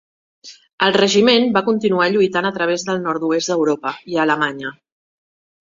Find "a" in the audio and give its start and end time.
2.51-2.53, 4.21-4.25